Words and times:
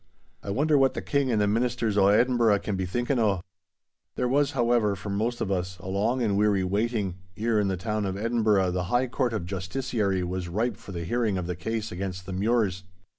I 0.41 0.49
wonder 0.49 0.79
what 0.79 0.95
the 0.95 1.01
King 1.03 1.31
and 1.31 1.39
the 1.39 1.45
ministers 1.47 1.95
o' 1.95 2.07
Edinburgh 2.07 2.57
can 2.61 2.75
be 2.75 2.87
thinkin' 2.87 3.19
o'?' 3.19 3.41
There 4.15 4.27
was, 4.27 4.53
however, 4.53 4.95
for 4.95 5.11
most 5.11 5.41
of 5.41 5.51
us 5.51 5.77
a 5.77 5.87
long 5.87 6.23
and 6.23 6.35
weary 6.35 6.63
waiting, 6.63 7.19
ere 7.37 7.59
in 7.59 7.67
the 7.67 7.77
town 7.77 8.07
of 8.07 8.17
Edinburgh 8.17 8.71
the 8.71 8.85
High 8.85 9.05
Court 9.05 9.31
of 9.31 9.45
Justiciary 9.45 10.23
was 10.23 10.47
ripe 10.49 10.77
for 10.77 10.91
the 10.91 11.03
hearing 11.03 11.37
of 11.37 11.45
the 11.45 11.55
case 11.55 11.91
against 11.91 12.25
the 12.25 12.33
Mures. 12.33 12.81